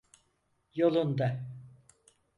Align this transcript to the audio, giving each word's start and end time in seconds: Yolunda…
Yolunda… 0.75 1.45